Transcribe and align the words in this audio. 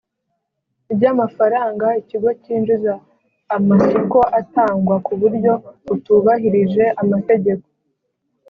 ry 0.93 1.03
amafaranga 1.13 1.85
ikigo 2.01 2.29
cyinjiza 2.41 2.93
amasoko 3.55 4.19
atangwa 4.39 4.95
ku 5.05 5.13
buryo 5.21 5.53
butubahirije 5.85 6.83
amategeko 7.01 7.65